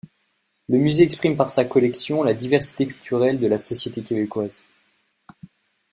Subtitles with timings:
[0.67, 4.63] Le musée exprime par sa collection, la diversité culturelle de la société québécoise.